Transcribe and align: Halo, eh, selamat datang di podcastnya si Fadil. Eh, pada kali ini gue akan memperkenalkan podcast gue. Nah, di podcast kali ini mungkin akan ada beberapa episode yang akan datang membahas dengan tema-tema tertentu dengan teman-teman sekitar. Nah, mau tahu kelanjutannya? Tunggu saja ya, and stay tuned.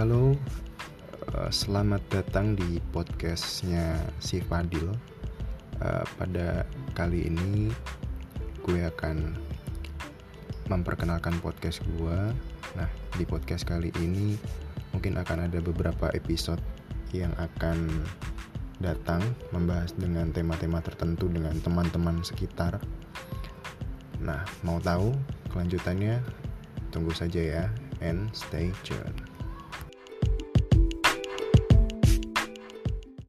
Halo, 0.00 0.32
eh, 1.28 1.52
selamat 1.52 2.00
datang 2.08 2.56
di 2.56 2.80
podcastnya 2.88 4.00
si 4.16 4.40
Fadil. 4.40 4.96
Eh, 5.76 6.04
pada 6.16 6.64
kali 6.96 7.28
ini 7.28 7.68
gue 8.64 8.80
akan 8.80 9.36
memperkenalkan 10.72 11.36
podcast 11.44 11.84
gue. 12.00 12.16
Nah, 12.80 12.88
di 13.12 13.28
podcast 13.28 13.68
kali 13.68 13.92
ini 14.00 14.40
mungkin 14.96 15.20
akan 15.20 15.52
ada 15.52 15.60
beberapa 15.60 16.08
episode 16.16 16.64
yang 17.12 17.36
akan 17.36 17.84
datang 18.80 19.20
membahas 19.52 19.92
dengan 20.00 20.32
tema-tema 20.32 20.80
tertentu 20.80 21.28
dengan 21.28 21.60
teman-teman 21.60 22.24
sekitar. 22.24 22.80
Nah, 24.16 24.48
mau 24.64 24.80
tahu 24.80 25.12
kelanjutannya? 25.52 26.24
Tunggu 26.88 27.12
saja 27.12 27.44
ya, 27.44 27.64
and 28.00 28.32
stay 28.32 28.72
tuned. 28.80 29.29